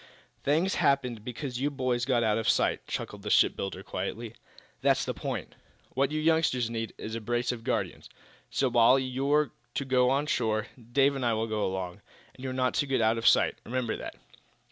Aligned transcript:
"Things 0.41 0.73
happened 0.81 1.23
because 1.23 1.61
you 1.61 1.69
boys 1.69 2.05
got 2.05 2.23
out 2.23 2.39
of 2.39 2.47
our 2.47 2.49
sight," 2.49 2.87
chuckled 2.87 3.21
the 3.21 3.29
shipbuilder, 3.29 3.83
quietly. 3.83 4.33
"That's 4.81 5.05
the 5.05 5.13
point. 5.13 5.53
What 5.93 6.09
you 6.11 6.19
youngsters 6.19 6.71
need 6.71 6.95
is 6.97 7.13
a 7.13 7.21
brace 7.21 7.51
of 7.51 7.63
guardians. 7.63 8.09
So, 8.49 8.67
while 8.67 8.97
you're 8.97 9.51
to 9.75 9.85
go 9.85 10.09
on 10.09 10.25
shore, 10.25 10.65
Dave 10.91 11.15
and 11.15 11.23
I 11.23 11.33
will 11.33 11.45
go 11.45 11.63
along, 11.67 12.01
and 12.33 12.43
you're 12.43 12.51
not 12.51 12.73
to 12.81 12.87
get 12.87 12.99
out 13.01 13.19
of 13.19 13.25
our 13.25 13.27
sight. 13.27 13.59
Remember 13.63 13.95
that." 13.95 14.15